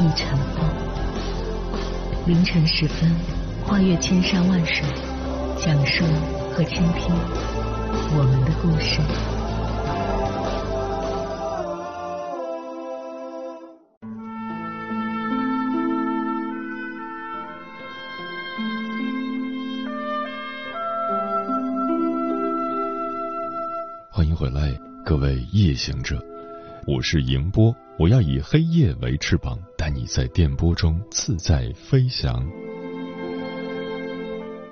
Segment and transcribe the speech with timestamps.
[0.00, 0.64] 亦尘封。
[2.26, 3.14] 凌晨时分，
[3.66, 4.82] 跨越千山万水，
[5.58, 6.06] 讲述
[6.54, 7.14] 和倾听
[8.12, 9.02] 我们的故事。
[24.10, 24.72] 欢迎回来，
[25.04, 26.18] 各位夜行者，
[26.86, 32.46] 我是迎波，我要以黑夜为翅膀，带你在电波中自在飞翔。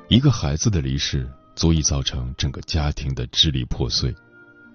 [0.06, 4.14] 一个孩子的离世，足以造成整个家庭的支离破碎，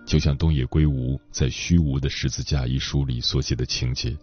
[0.08, 4.18] 就像东野圭吾在《虚无的十字架》一书里所写的情节：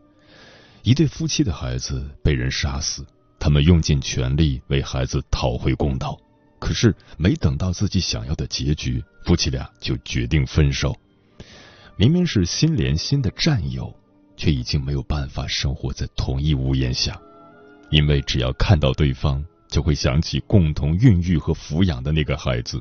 [0.82, 3.06] 一对夫妻的孩子被人杀死，
[3.38, 6.18] 他们用尽全力为孩子讨回公道。
[6.58, 10.92] 可是没等到自己想要的结局，夫妻俩就决定分手。
[11.96, 13.94] 明明是心连心的战友，
[14.40, 17.20] 却已经没有办法生活在同一屋檐下，
[17.90, 22.78] 因为只要看到对方，就会想起共同孕育和抚养的那个孩子；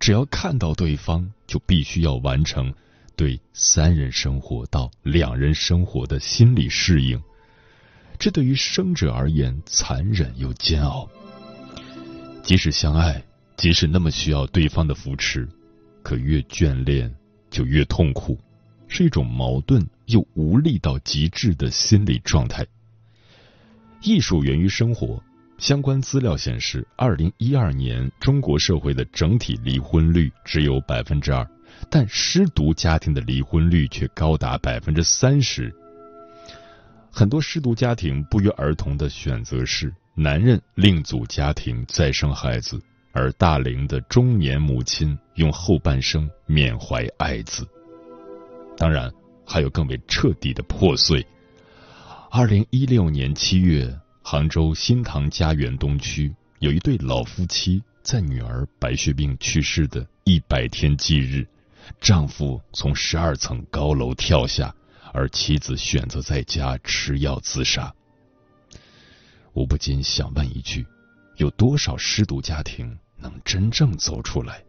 [0.00, 2.74] 只要看到对方，就必须要完成
[3.14, 7.22] 对三人生活到两人生活的心理适应。
[8.18, 11.08] 这对于生者而言，残忍又煎熬。
[12.42, 13.22] 即使相爱，
[13.56, 15.48] 即使那么需要对方的扶持，
[16.02, 17.14] 可越眷恋
[17.48, 18.36] 就越痛苦，
[18.88, 22.66] 是一种矛盾又无力到极致的心理状态。
[24.02, 25.22] 艺术源于生活，
[25.58, 31.48] 相关资料显示，二零一二年中国社会的整体离婚率只有百分之二，
[31.88, 35.74] 但失独家庭的离婚率却高达百分之三十。
[37.10, 39.92] 很多失独家庭不约而同的选择是。
[40.12, 42.78] 男人另组家庭再生孩子，
[43.12, 47.66] 而大龄的中年母亲用后半生缅怀爱子。
[48.76, 49.10] 当然，
[49.50, 51.26] 还有更为彻底的破碎。
[52.30, 61.44] 二零一六年七月，杭州新塘家园东区有一对老夫妻，在女儿白血病去世的一百天忌日，
[62.00, 64.72] 丈夫从十二层高楼跳下，
[65.12, 67.92] 而妻子选择在家吃药自杀。
[69.52, 70.86] 我不禁想问一句：
[71.38, 74.62] 有多少失独家庭能真正走出来？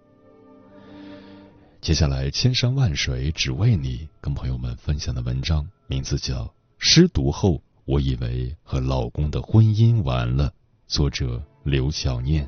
[1.81, 6.43] 接下来，千山万水只为你，跟朋友们分享的文章名字叫
[6.77, 10.47] 《失独后，我以为和老公的婚姻完了》，
[10.85, 12.47] 作者刘小念。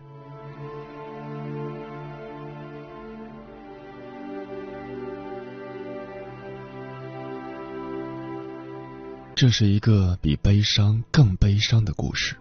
[9.34, 12.36] 这是一个比悲伤更悲伤的故事。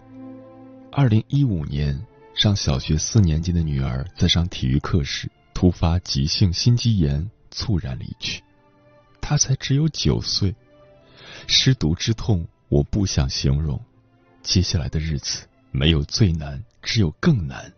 [0.91, 1.98] 二零一五年，
[2.34, 5.26] 上小学四年级的女儿在上体育课时
[5.62, 8.43] 突发急性心肌炎，猝然离去。
[9.21, 10.53] 她才只有九岁，
[11.47, 13.81] 失独之痛我不想形容。
[14.43, 17.72] 接下来的日子没有最难，只有更难。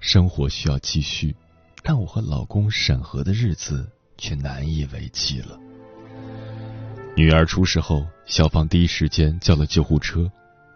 [0.00, 1.36] 生活需要继续，
[1.82, 3.86] 但我和老公审核的日子
[4.16, 5.60] 却难以为继了。
[7.14, 10.32] 女儿出事后，校方第一时间叫了救护车，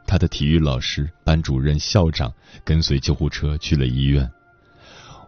[0.07, 2.31] 她的体育老师、班主任、校长
[2.63, 4.31] 跟随救护车去了医院。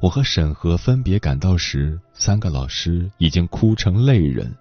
[0.01, 4.55] 我和沈河分别赶到时，三个老师已经哭成泪人。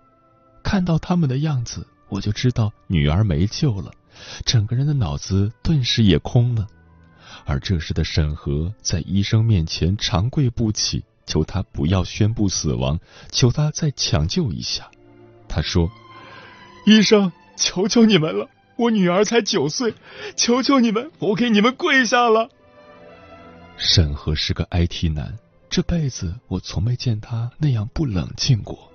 [0.63, 3.91] 看到他们的样子，我就知道女儿没救了，
[4.45, 6.67] 整个人的脑子顿时也空了。
[7.45, 14.89] 而这时的沈河在医生面前长跪不起，求他不要宣布死亡，求他再抢救一下。
[15.47, 15.91] 他说。
[16.87, 18.47] 医生，求求你们了！
[18.77, 19.95] 我女儿才九岁，
[20.35, 22.49] 求求你们，我给你们跪下了。
[23.77, 25.37] 沈河是个 IT 男，
[25.69, 28.91] 这辈子我从没见他那样不冷静过。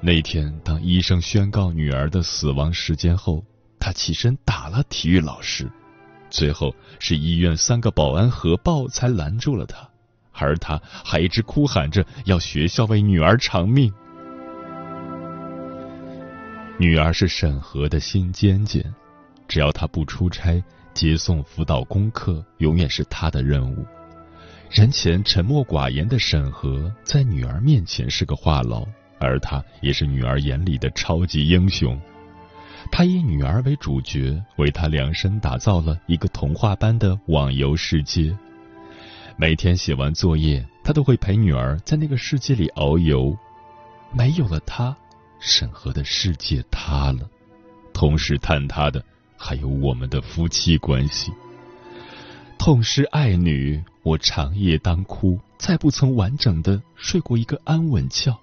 [0.00, 3.44] 那天，当医生宣告女儿的死亡时间后，
[3.78, 5.70] 他起身打了体育老师，
[6.28, 9.88] 最后是医院三个保安合抱才拦住了他，
[10.32, 13.92] 而他还一直哭喊着要学校为女儿偿命。
[16.78, 18.94] 女儿是沈河的心尖尖，
[19.48, 20.62] 只要他不出差，
[20.94, 23.84] 接送、辅导功课永远是他的任务。
[24.70, 28.86] 人前沉默寡言的沈河，在女儿面前是个话痨，
[29.18, 32.00] 而他也是女儿眼里的超级英雄。
[32.90, 38.36] 他以女儿为主角，为她量身打造了一个童话般的网游世界。
[39.36, 43.36] 每天写完作业，他都会陪女儿在那个世界里遨游。
[44.10, 44.94] 没有了他，
[45.38, 47.20] 沈河的世界塌了。
[47.94, 49.02] 同时坍塌的
[49.44, 51.32] 还有我们的夫妻关系。
[52.58, 58.38] 痛失爱女，我长夜当哭，再不曾完整的睡过一个安稳觉。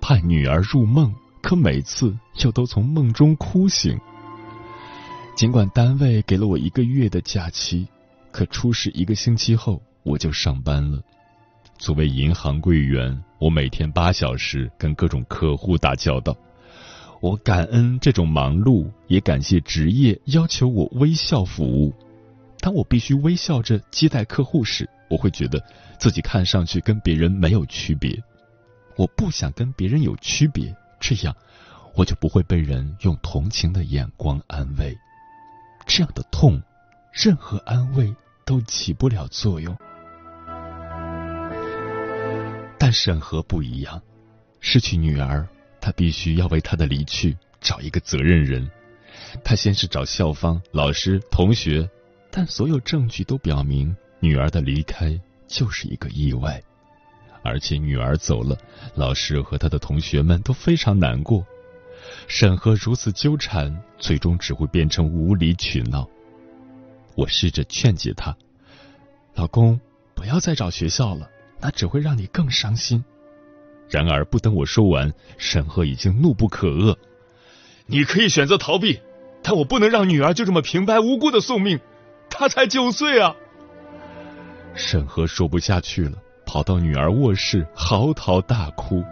[0.00, 1.14] 盼女儿入梦。
[1.44, 4.00] 可每次又都从梦中哭醒。
[5.36, 7.86] 尽管单位给了我一个月的假期，
[8.32, 11.02] 可出事一个星期后我就上班了。
[11.76, 16.34] 作为银行柜员，我每天八小时跟各种客户打交道。
[17.24, 21.90] 我感恩这种忙碌，也感谢职业要求我微笑服务。
[22.60, 25.58] 当我必须微笑着接待客户时，我会觉得
[25.98, 28.22] 自己看上去跟别人没有区别。
[28.96, 30.76] 我不想跟别人有区别。
[31.00, 31.34] 这样，
[31.94, 34.94] 我就不会被人用同情的眼光安慰。
[35.86, 36.60] 这样的痛，
[37.10, 39.74] 任何安慰都起不了作用。
[42.78, 44.02] 但沈河不一样，
[44.60, 45.48] 失去女儿，
[45.84, 48.66] 他必须要为他的离去找一个责任人。
[49.44, 51.86] 他先是找校方、老师、同学，
[52.30, 56.62] 但所有证据都表明，女儿的离开就是一个意外。
[57.42, 58.56] 而且女儿走了，
[58.94, 61.46] 老师和他的同学们都非常难过。
[62.28, 66.08] 沈河如此纠缠，最终只会变成无理取闹。
[67.14, 68.34] 我试着劝解他
[69.36, 69.78] ：“老公，
[70.14, 71.28] 不要再找学校了，
[71.60, 73.04] 那只会让你更伤心。”
[73.94, 76.96] 然而不等我说完，沈河已经怒不可遏
[77.86, 78.98] ：“你可以选择逃避，
[79.40, 81.78] 但我不能让女儿就这么平白无故的送命。
[82.28, 83.36] 她才九岁啊！”
[84.74, 86.18] 沈河说不下去了。
[86.44, 89.02] 跑到女儿卧室嚎啕大哭，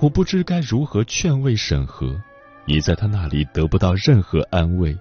[0.00, 2.20] 我不知该如何劝慰沈河，
[2.66, 4.98] 你在他那里得不到任何安慰，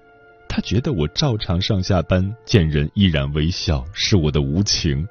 [0.47, 5.05] 他觉得我照常上下班，见人依然微笑，是我的无情，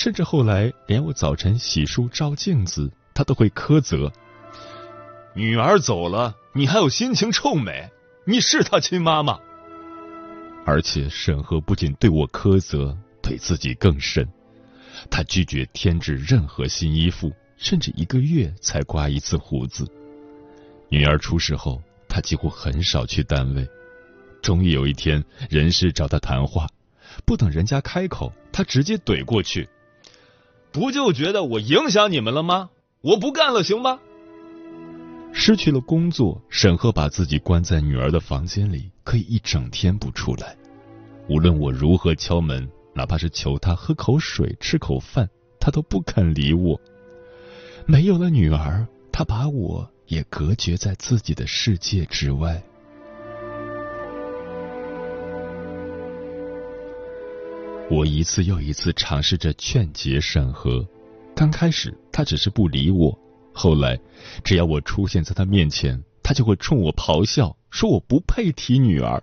[0.00, 4.12] 甚至后来连我早晨洗漱照镜子，他都会苛责。
[5.34, 7.90] 女儿走了，你还有心情臭美？
[8.24, 9.40] 你是他亲妈妈？
[10.64, 14.24] 而且沈河不仅对我苛责，对自己更甚。
[15.10, 19.84] 他拒绝添置任何新衣服，甚至一个月才刮一次胡子。
[20.88, 23.68] 女儿出事后，他几乎很少去单位。
[24.42, 26.68] 终于有一天，人事找他谈话，
[27.26, 29.68] 不等人家开口，他直接怼过去
[30.78, 32.70] ：“不就觉得我影响你们了吗？
[33.00, 33.98] 我不干了，行吗？”
[35.34, 40.56] 失去了工作，沈鹤把自己关在女儿的房间里，可以一整天不出来。
[41.28, 42.68] 无论我如何敲门。
[42.94, 45.28] 哪怕是求他喝口水、吃口饭，
[45.60, 46.80] 他都不肯理我。
[47.86, 52.60] 没有了女儿，他把我也隔绝在自己的世界之外。
[57.90, 60.86] 我一次又一次尝试着劝解审核，
[61.34, 63.18] 刚开始他只是不理我，
[63.52, 63.98] 后来
[64.44, 69.22] 只要我出现在他面前，他就会冲我咆哮，说我不配提女儿。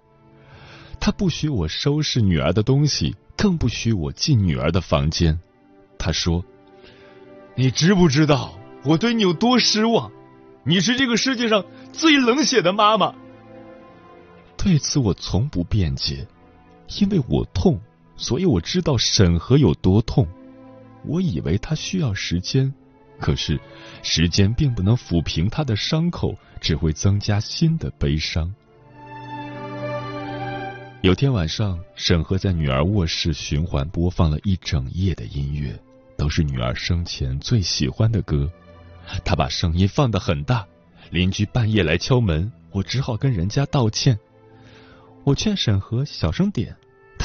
[0.99, 3.15] 他不许我收拾女儿的东西。
[3.37, 5.37] 更不许我进女儿的房间。
[5.99, 6.43] 他说
[7.53, 10.09] ：“你知不知道我对你有多失望？
[10.63, 13.13] 你是这个世界上最冷血的妈妈。”
[14.57, 16.25] 对此我从不辩解，
[16.97, 17.79] 因为我痛，
[18.17, 20.27] 所以我知道沈河有多痛。
[21.03, 22.73] 我以为他需要时间，
[23.19, 23.59] 可是
[24.01, 28.53] 时间并不能抚平他的伤口，只会增加新的悲伤。
[31.01, 35.79] 有天晚上，沈河在女儿卧室循环播放了一整夜的音乐，
[36.17, 38.51] 都是女儿生前最喜欢的歌。
[39.23, 40.65] 他把声音放得很大，
[41.11, 44.17] 邻居半夜来敲门，我只好跟人家道歉。
[45.23, 46.75] 我劝沈河小声点，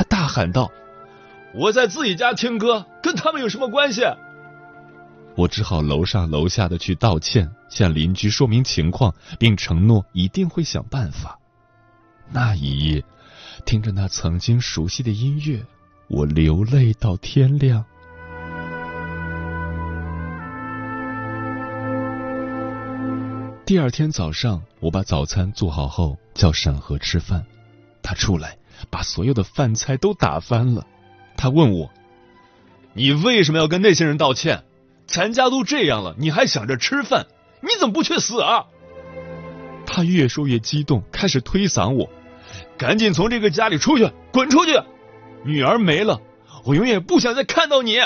[0.01, 0.73] 他大喊道
[1.53, 4.01] ：“我在自己家听歌，跟他们有什么关系？”
[5.37, 11.39] 我只好楼上楼下的去道歉，向邻居说明情况，并承诺一定会想办法。
[12.31, 13.05] 那一夜。
[13.67, 15.63] 听着那曾经熟悉的音乐，
[16.09, 17.85] 我流泪到天亮。
[23.67, 27.45] 第二天早上，我把早餐做好后，叫沈河吃饭。
[28.03, 28.57] 他出来，
[28.89, 30.87] 把所有的饭菜都打翻了。
[31.37, 31.91] 他问我
[32.95, 34.63] ：“你为什么要跟那些人道歉？
[35.07, 37.27] 咱家都这样了，你还想着吃饭？
[37.61, 38.67] 你怎么不去死啊？”
[39.87, 42.09] 他越说越激动，开始推搡我。
[42.79, 44.81] 赶紧从这个家里出去，滚出去！
[45.45, 46.21] 女儿没了，
[46.65, 47.99] 我永远不想再看到你。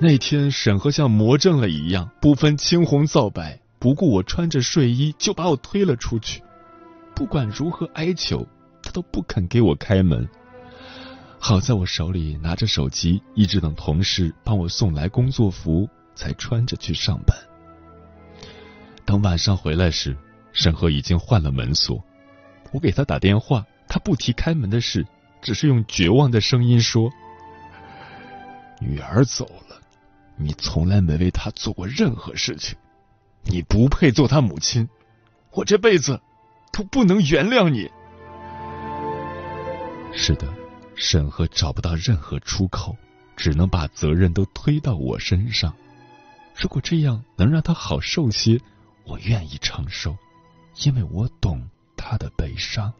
[0.00, 6.42] 那天，沈河像魔怔了一样，不分青红皂白，不顾我穿着睡衣就把我推了出去。
[7.14, 8.46] 不管如何哀求，
[8.88, 10.26] 他都不肯给我开门。
[11.38, 17.36] 好在我手里拿着手机，一直等同事帮我送来工作服，才穿着去上班。
[19.04, 20.16] 等晚上回来时，
[20.54, 22.02] 沈河已经换了门锁。
[22.72, 25.06] 我给他打电话，他不提开门的事，
[25.42, 27.10] 只是用绝望的声音说
[28.80, 29.78] ：“女儿走了，
[30.34, 32.74] 你从来没为她做过任何事情，
[33.44, 34.88] 你不配做她母亲，
[35.52, 36.18] 我这辈子
[36.72, 37.90] 都不能原谅你。”
[40.12, 40.46] 是的，
[40.94, 42.96] 沈河找不到任何出口，
[43.36, 45.74] 只能把责任都推到我身上。
[46.54, 48.60] 如果这样能让他好受些，
[49.04, 50.16] 我愿意承受，
[50.82, 51.68] 因为我懂。
[52.00, 52.90] 他的悲伤。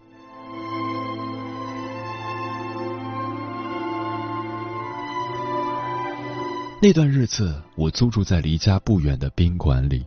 [6.82, 10.04] 那段日子，我租住在离家不远的宾馆里，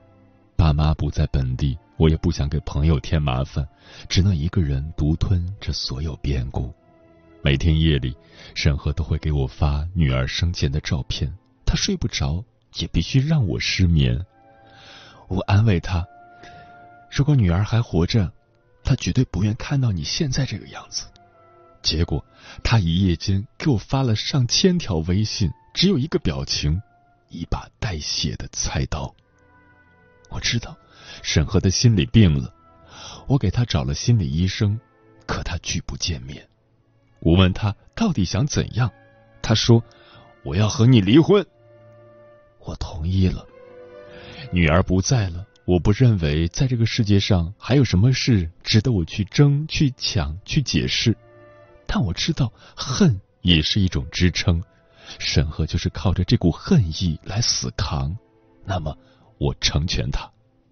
[0.57, 3.65] 爸妈不在本地，我也不想给朋友添麻烦，
[4.09, 6.71] 只能一个人独吞这所有变故。
[7.43, 8.15] 每天夜里，
[8.53, 11.33] 沈河都会给我发女儿生前的照片，
[11.65, 12.43] 他睡不着，
[12.77, 14.25] 也必须让我失眠。
[15.27, 16.05] 我安慰他，
[17.11, 18.31] 如果女儿还活着。
[18.83, 21.05] 他绝对不愿看到你现在这个样子。
[21.83, 22.25] 结果，
[22.63, 26.81] 他一夜间给我发了上千条微信，只有一个表情：
[27.29, 29.13] 一把带血的菜刀。
[30.29, 30.75] 我知道
[31.21, 32.51] 沈河的心里病了，
[33.27, 34.79] 我给他找了心理医生，
[35.27, 36.45] 可他拒不见面。
[37.21, 38.91] 我问他到底想怎样，
[39.41, 39.83] 他说
[40.43, 41.45] ：“我要和你离婚。”
[42.59, 43.45] 我同意了。
[44.51, 45.45] 女儿不在了。
[45.63, 51.15] 我不认为在这个世界上还有什么事值得我去争、去抢、去解释，
[51.85, 54.61] 但我知道恨也是一种支撑。
[55.19, 58.17] 沈河就是靠着这股恨意来死扛，
[58.65, 58.97] 那么
[59.37, 60.29] 我成全他，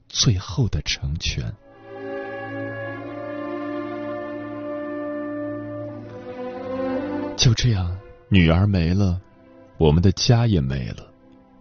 [0.09, 1.53] 最后的成全。
[7.49, 7.97] 就这样，
[8.29, 9.19] 女儿没了，
[9.79, 11.11] 我们的家也没了。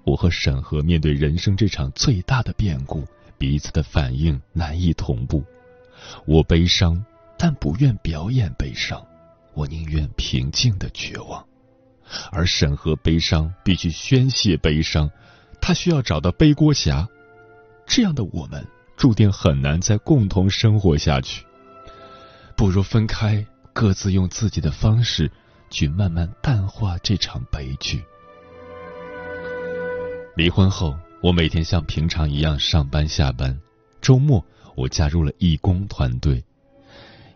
[0.04, 3.06] 我和沈河面对人生这场最大的变故。
[3.38, 5.42] 彼此的反应难以同步，
[6.26, 7.02] 我悲伤，
[7.38, 9.02] 但不愿表演悲伤，
[9.54, 11.42] 我宁愿平静的绝望。
[12.30, 15.10] 而沈河悲伤必须宣泄悲伤，
[15.58, 17.08] 他需要找到背锅侠。
[17.86, 18.62] 这样的我们
[18.94, 21.46] 注定很难再共同生活下去，
[22.54, 25.30] 不如分开，各自用自己的方式
[25.70, 28.04] 去慢慢淡化这场悲剧。
[30.36, 30.96] 离婚后。
[31.20, 33.60] 我每天像平常一样上班下班，
[34.00, 34.44] 周末
[34.76, 36.44] 我加入了义工团队，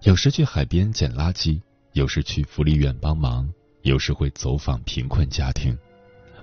[0.03, 1.61] 有时去海边捡垃圾，
[1.91, 5.77] 有时去福利院帮忙，有时会走访贫困家庭。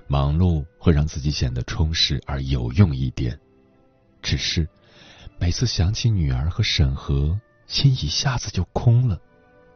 [0.06, 3.40] 忙碌会让自己显得充实而有用一点，
[4.20, 4.68] 只是
[5.38, 9.18] 每次想起女儿和沈河，心一下子就空了。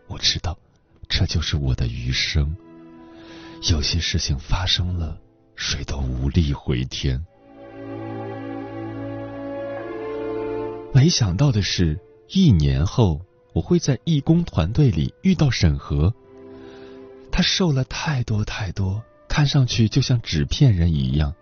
[0.06, 0.58] 我知道，
[1.08, 2.56] 这就是我的余生。
[3.70, 5.18] 有些事情发生了，
[5.56, 7.24] 谁都无力回天。
[10.92, 13.20] 没想到的是，一年后
[13.52, 16.14] 我会在义工团队里遇到沈河。
[17.32, 21.34] 他瘦了太多太多，看上去就像纸片人一样。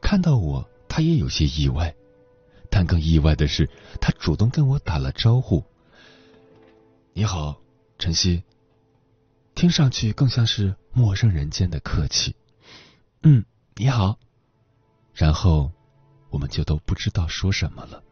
[0.00, 1.94] 看到我，他也有些意外，
[2.70, 3.68] 但更意外的是，
[4.00, 5.64] 他主动跟我打了招呼
[7.14, 7.60] ：“你好，
[7.98, 8.42] 晨曦。”
[9.60, 12.34] 听上去更像是陌生人间的客气。
[13.22, 13.44] 嗯，
[13.76, 14.18] 你好。
[15.12, 15.70] 然后
[16.30, 18.02] 我们就都不知道说什么了。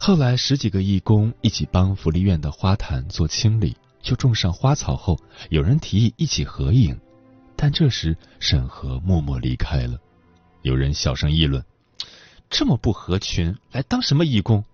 [0.00, 5.16] 后来十几个义工一起帮福利院的花坛做清理，就种上花草后，
[5.48, 6.98] 有人提议一起合影，
[7.54, 9.96] 但这时沈河默默离开了。
[10.62, 11.64] 有人小声议论
[12.50, 14.64] ：“这么不合群，来当什么义工？”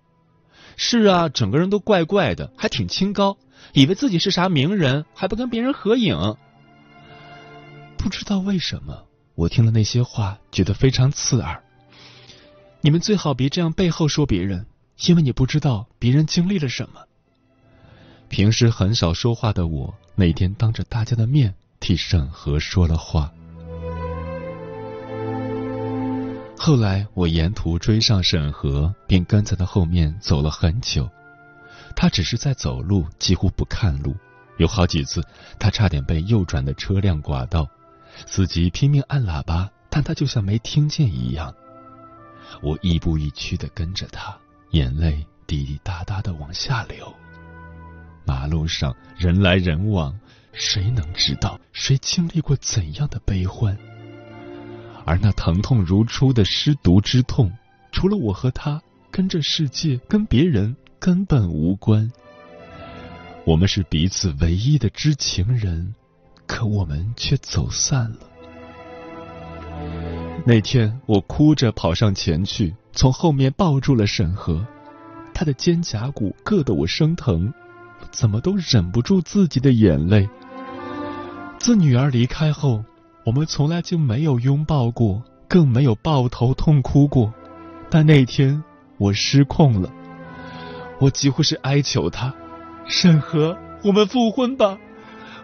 [0.77, 3.37] 是啊，整个人都怪怪的，还挺清高，
[3.71, 6.35] 以为自己是啥名人，还不跟别人合影。
[7.97, 9.05] 不知道为什么，
[9.35, 11.63] 我听了那些话，觉得非常刺耳。
[12.81, 14.65] 你们最好别这样背后说别人。
[15.07, 17.01] 因为你不知道别人经历了什么。
[18.29, 23.29] 平时很少说话的我，那天当着大家的面替沈河说了话。
[26.55, 31.09] 后来我沿途追上沈河，并跟在他后面走了很久。
[32.03, 34.13] 他只是在走路，几乎不看路。
[34.57, 35.23] 有好几次，
[35.57, 37.65] 他差点被右转的车辆刮到，
[38.27, 41.55] 司机拼命按喇叭，但他就像没听见一样。
[42.61, 44.37] 我亦步亦趋的跟着他。
[44.71, 47.09] 眼泪滴滴答答的往下流，
[48.25, 50.13] 马路上人来人往，
[50.51, 53.77] 谁能知道谁经历过怎样的悲欢？
[55.05, 57.49] 而那疼痛如初的失独之痛，
[57.93, 62.09] 除了我和他，跟这世界、跟别人根本无关。
[63.43, 65.93] 我们是彼此唯一的知情人，
[66.47, 68.19] 可我们却走散了。
[70.45, 74.65] 那天，我哭着跑上前去，从后面抱住了沈河，
[75.33, 77.53] 他的肩胛骨硌得我生疼，
[78.09, 80.25] 怎么都忍不住自己的眼泪。
[81.59, 82.81] 自女儿离开后，
[83.25, 87.33] 我们从来就没有拥抱过，更没有抱头痛哭过。
[87.89, 88.63] 但那天
[88.97, 89.91] 我失控了，
[91.03, 92.33] 我几乎是哀求他
[92.87, 94.77] ：“沈河，我们复婚吧！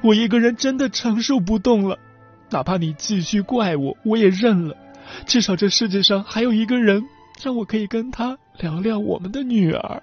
[0.01, 1.99] 我一个人真的承受不动了，
[2.49, 4.77] 哪怕你继续怪我，我也认了。
[5.25, 7.03] 至少这世界上还有一个人，
[7.43, 10.01] 让我可以跟他聊聊我们的女儿。”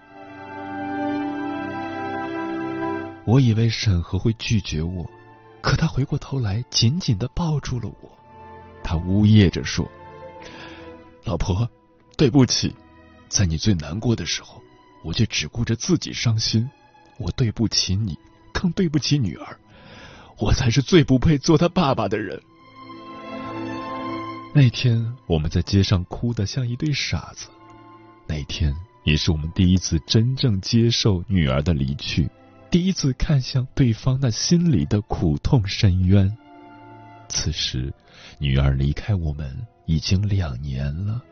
[3.25, 5.11] 我以为沈河会拒绝我。
[5.63, 8.11] 可他回过头来，紧紧的抱住了我。
[8.85, 9.91] 他呜咽着说
[11.25, 11.67] ：“老婆，
[12.19, 12.77] 对不起，
[13.29, 14.63] 在你最难过的时候，
[15.07, 16.69] 我却只顾着自己伤心。
[17.17, 18.19] 我对不起你，
[18.53, 19.57] 更对不起女儿。
[20.39, 22.43] 我才是最不配做他爸爸的人。”
[24.53, 27.49] 那天我们在街上哭得像一对傻子。
[28.27, 32.29] 那天也是我们第一次真正接受女儿的离去。
[32.71, 36.37] 第一次看向对方那心里的苦痛深渊。
[37.29, 37.93] 此时，
[38.39, 41.23] 女儿离开我们已经两年了。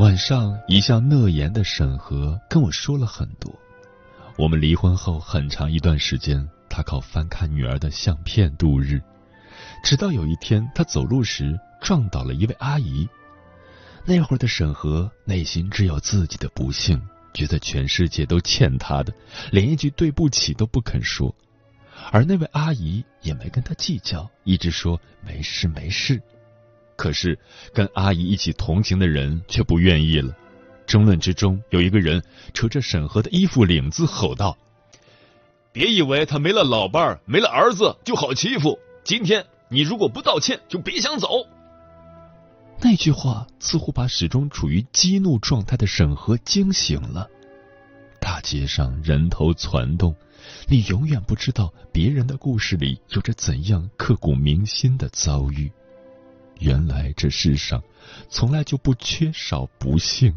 [0.00, 3.54] 晚上，一向讷言的沈河跟我说了很多。
[4.38, 8.98] 我们离婚后很长一段时间，他靠翻看女儿的相片度日。
[9.84, 13.06] 直到有一天，他走路时撞倒了一位阿姨。
[14.06, 16.98] 那会儿的沈河内心只有自己的不幸，
[17.34, 19.12] 觉得全世界都欠他的，
[19.52, 21.34] 连一句对不起都不肯说。
[22.10, 26.22] 而那位阿姨也没跟他计较，一直说没事没事。
[27.00, 27.38] 可是
[27.72, 30.36] 跟阿姨一起同行的人却不愿意了。
[30.86, 32.22] 争论之中，有一个人
[32.52, 34.58] 扯着沈河的衣服领子吼道
[35.72, 38.78] ：“别以为他没了老伴儿、没了儿子就好欺负。
[39.02, 41.28] 今天你如果不道歉，就别想走。”
[42.82, 47.26] 那句话似乎把始终处于激怒状态的沈河惊醒了。
[48.20, 50.14] 大街上人头攒动，
[50.68, 55.72] 你永远不知道别人的故事里有着怎样刻骨铭心的遭遇。
[56.60, 57.82] 原来这世上
[58.28, 60.32] 从来就不缺少不幸。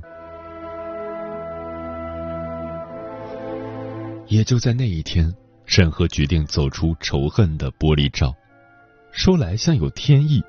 [4.28, 5.32] 也就在那一天，
[5.66, 8.34] 沈河决定走出仇恨的玻璃罩。
[9.12, 10.42] 说来像有天意，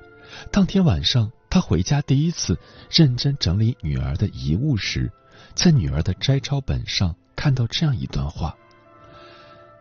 [0.51, 1.31] 当天晚上。
[1.47, 2.59] 他回家第一次
[2.91, 5.09] 认真整理女儿的遗物时，
[5.53, 8.53] 在女儿的摘抄本上看到这样一段话：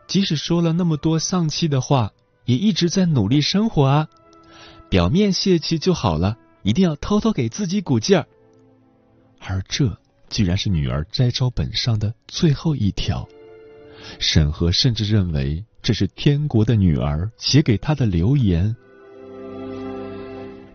[0.07, 2.13] 即使说了那么多丧气的话，
[2.45, 4.09] 也一直在努力生活啊！
[4.95, 8.29] 表面泄气就好了，一定要偷偷给自己鼓劲儿。
[9.41, 9.99] 而这
[10.31, 13.29] 居然是女儿摘抄本上的最后一条。
[14.21, 18.77] 沈河甚至认为这是天国的女儿写给他的留言。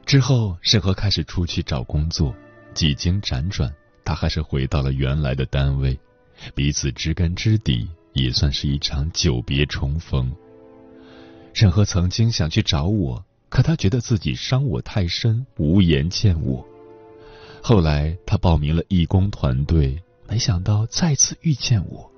[0.06, 2.36] 之后，沈河开始出去找工作，
[2.74, 5.98] 几经辗转，他还是回到了原来的单位，
[6.54, 10.30] 彼此知根知底，也算是一场久别重逢。
[11.54, 16.66] 沈河曾经想去找我，可他觉得自己伤我太深，无颜见我。
[17.62, 22.10] 后来他报名了义工团队，没想到再次遇见我。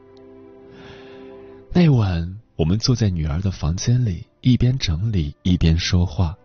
[1.73, 6.37] 那晚，我们坐在女儿的房间里，一边整理一边说话。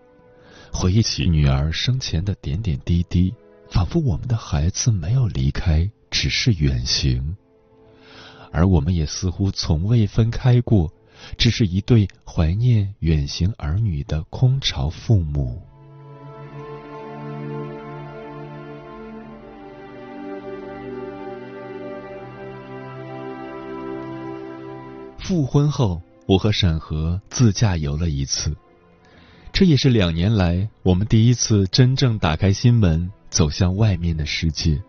[0.73, 3.35] 回忆起女儿生前的点点滴滴，
[3.69, 7.37] 仿佛我们的孩子没有离开，只是远行，
[8.53, 10.93] 而我们也似乎从未分开过，
[11.37, 15.63] 只是一对怀念远行儿女的空巢父母。
[25.19, 28.57] 复婚后，我和沈河自驾游了一次。
[29.53, 34.81] 这也是两年来我们第一次真正打开心门，走向外面的世界。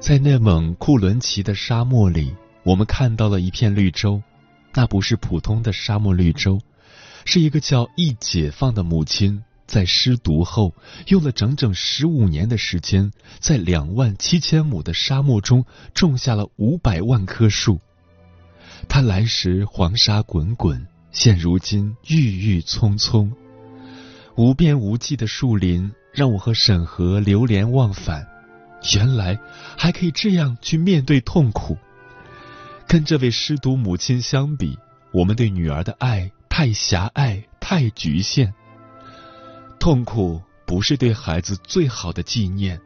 [0.00, 4.22] 在内蒙库伦旗的沙漠里，我们看到了一片绿洲，
[4.74, 6.60] 那不是普通的沙漠绿洲，
[7.24, 10.74] 是一个叫易解放的母亲在失独后，
[11.08, 17.80] 用了整整十五年的时间，在两万七千亩的沙漠中种下了五百万棵树。
[18.88, 23.32] 他来时黄沙滚滚，现如今郁郁葱葱。
[24.36, 28.24] 无边无际的树林让我和沈河流连忘返，
[28.94, 29.36] 原来
[29.76, 31.76] 还可以这样去面对痛苦。
[32.88, 34.78] 跟这位失独母亲相比，
[35.12, 38.54] 我们对女儿的爱太狭隘、太局限。
[39.78, 42.80] 痛苦不是对孩子最好的纪念，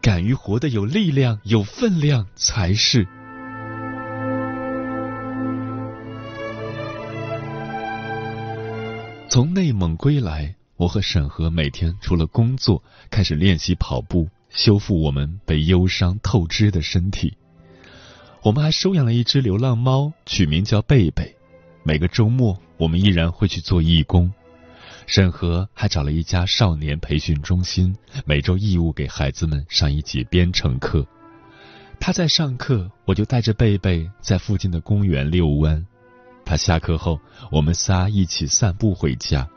[0.00, 3.06] 敢于活得有力量、有分量才是。
[9.28, 17.36] 从内蒙归来，我和沈河每天除了工作，开始练习跑步，修复我们被忧伤透支的身体。
[18.44, 21.34] 我们还收养了一只流浪猫，取名叫贝贝。
[21.82, 24.30] 每个周末，我们依然会去做义工。
[25.06, 31.06] 沈河还找了一家少年培训中心，每周义务给孩子们上一节编程课。
[31.98, 35.82] 他在上课，我就带着贝贝在附近的公园遛弯。
[36.44, 37.18] 他下课后，
[37.50, 39.48] 我们仨一起散步回家。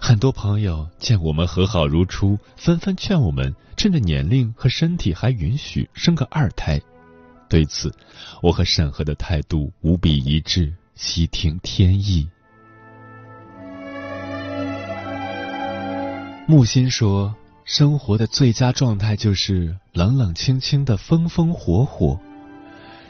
[0.00, 6.82] 很多朋友见我们和好如初，纷纷劝我们趁着年龄和身体还允许生个二胎。
[7.52, 7.94] 对此，
[8.40, 12.26] 我和沈河的态度无比一致，悉听天意。
[16.48, 17.36] 木心说
[17.66, 22.18] ：“生活的最佳状态就是冷冷清清的风风火火。”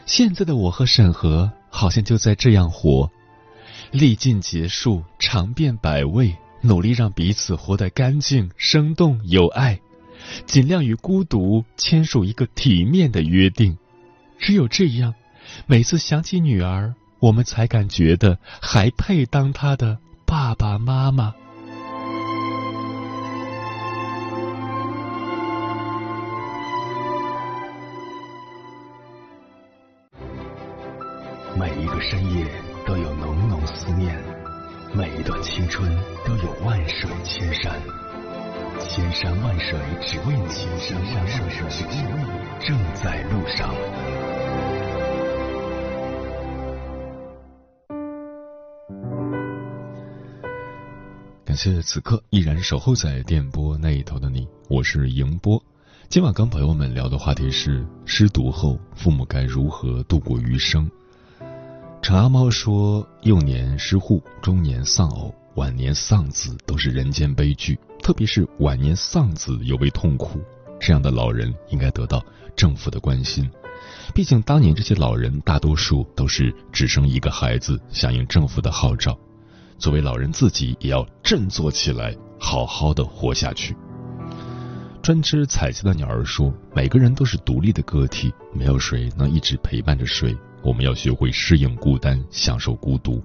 [0.07, 3.09] 现在的我和沈河好像就在这样活，
[3.93, 9.79] 历尽劫数，尝遍百味，努力让彼此活得干净、生动、有爱，
[10.47, 13.79] 尽量与孤独签署一个体面的约定。
[14.43, 15.15] 只有这样，
[15.67, 21.33] 每次想起女儿，我们才敢觉得还配当她的爸爸妈妈。
[31.57, 32.45] 每一个深夜
[32.85, 34.21] 都有浓浓思念，
[34.93, 35.89] 每一段青春
[36.27, 37.81] 都有万水千山，
[38.81, 43.73] 千山万水只为你，千山万水只为你，正在路上。
[51.63, 55.63] 谢此刻依然守候在电波那一头的你，我是迎波。
[56.09, 60.91] 今晚跟朋友们聊的话题是：失独后，父母该如何度过余生？
[62.03, 67.79] 陈阿猫说：“幼年失户，中年丧偶，晚年丧子，都是人间悲剧。
[68.03, 70.41] 特别是晚年丧子尤为痛苦。
[70.81, 72.21] 这样的老人应该得到
[72.57, 73.49] 政府的关心。
[74.13, 79.17] 毕竟当年这些老人大多数都是只生一个孩子，响应政府的号召。”
[79.83, 83.77] 作为老人自己也要振作起来，好好的活下去。
[85.03, 90.37] 专吃彩旗的鸟儿说：“每个人都是独立的个体，没有谁能一直陪伴着谁。
[90.63, 93.21] 我们要学会适应孤单，享受孤独。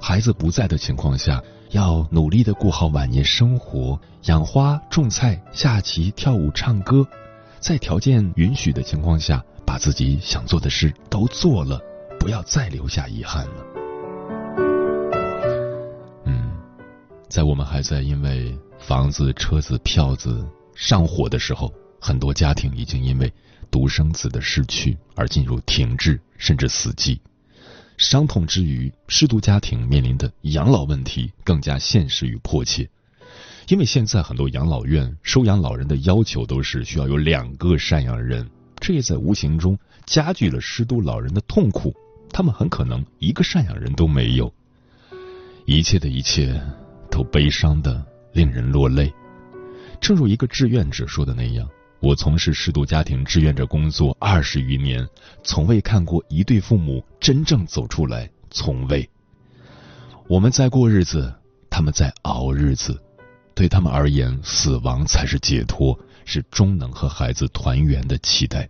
[0.00, 7.04] 孩子不在的情况下，要努力的过好晚年生活，养花、种菜、下棋、跳舞、唱歌，
[7.58, 11.80] 在条件允许的情况下，把自己想做的事都做了，
[12.20, 13.66] 不要再留下遗憾了。”
[17.30, 23.32] 在我们还在因为房子、车子、票子上火的时候，很多家庭已经因为
[23.70, 27.20] 独生子的逝去而进入停滞甚至死寂。
[27.96, 32.90] 伤痛之余，失独家庭面临的养老问题更加现实与迫切。
[33.68, 41.94] 因为现在很多养老院收养老人的要求都是需要有两个赡养人，这也在无形中加剧了失独老人的痛苦。
[42.32, 44.52] 他们很可能一个赡养人都没有。
[45.64, 46.60] 一切的一切。
[47.10, 49.12] 都悲伤的令人落泪。
[50.00, 51.68] 正如一个志愿者说的那样，
[52.00, 55.06] 我从事失独家庭志愿者工作二十余年，
[55.42, 59.08] 从未看过一对父母真正走出来，从未。
[60.26, 61.34] 我们在过日子，
[61.68, 62.98] 他们在熬日子。
[63.52, 68.66] 对他们而言，死亡才是解脱，是终能和孩子团圆的期待。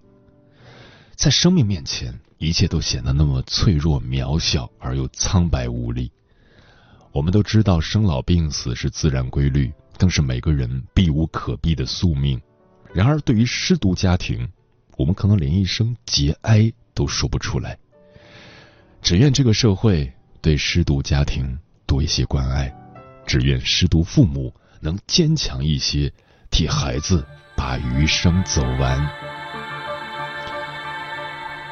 [1.14, 6.10] 在生命面前，一切都显得那么脆弱、渺小而又苍白无力。
[7.12, 12.40] 我们都知道生老病死是自然规律，更是每个人避无可避的宿命。
[12.92, 14.48] 然而，对于失独家庭，
[14.96, 17.76] 我们可能连一声节哀都说不出来。
[19.02, 22.72] 只愿这个社会对失独家庭多一些关爱，
[23.26, 26.12] 只愿失独父母能坚强一些，
[26.50, 29.29] 替孩子把余生走完。